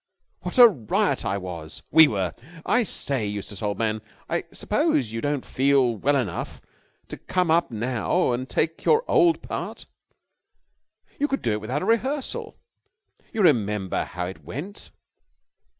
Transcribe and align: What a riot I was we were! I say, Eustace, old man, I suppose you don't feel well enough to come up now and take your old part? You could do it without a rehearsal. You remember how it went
What 0.39 0.57
a 0.57 0.67
riot 0.67 1.23
I 1.25 1.37
was 1.37 1.83
we 1.91 2.07
were! 2.07 2.33
I 2.65 2.83
say, 2.83 3.27
Eustace, 3.27 3.61
old 3.61 3.77
man, 3.77 4.01
I 4.27 4.45
suppose 4.51 5.11
you 5.11 5.21
don't 5.21 5.45
feel 5.45 5.95
well 5.95 6.15
enough 6.15 6.59
to 7.09 7.17
come 7.17 7.51
up 7.51 7.69
now 7.69 8.31
and 8.31 8.49
take 8.49 8.83
your 8.83 9.03
old 9.07 9.43
part? 9.43 9.85
You 11.19 11.27
could 11.27 11.43
do 11.43 11.51
it 11.51 11.61
without 11.61 11.83
a 11.83 11.85
rehearsal. 11.85 12.57
You 13.31 13.43
remember 13.43 14.03
how 14.05 14.25
it 14.25 14.43
went 14.43 14.89